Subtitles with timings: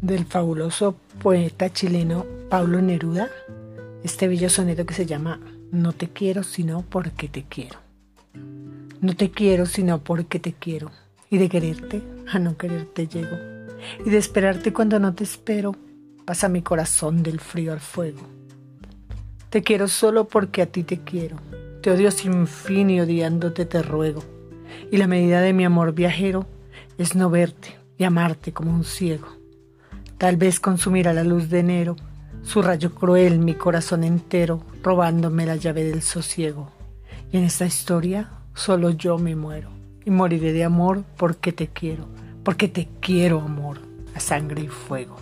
[0.00, 3.28] del fabuloso poeta chileno Pablo Neruda,
[4.02, 5.40] este bello soneto que se llama
[5.70, 7.78] No te quiero sino porque te quiero.
[9.00, 10.90] No te quiero sino porque te quiero,
[11.28, 13.36] y de quererte a no quererte llego,
[14.04, 15.76] y de esperarte cuando no te espero,
[16.24, 18.20] pasa mi corazón del frío al fuego.
[19.50, 21.36] Te quiero solo porque a ti te quiero,
[21.82, 24.22] te odio sin fin y odiándote te ruego,
[24.90, 26.46] y la medida de mi amor viajero
[26.98, 29.39] es no verte y amarte como un ciego.
[30.20, 31.96] Tal vez consumirá la luz de enero,
[32.42, 36.70] su rayo cruel mi corazón entero, robándome la llave del sosiego.
[37.32, 39.70] Y en esta historia solo yo me muero,
[40.04, 42.04] y moriré de amor porque te quiero,
[42.44, 43.78] porque te quiero amor,
[44.14, 45.16] a sangre y fuego.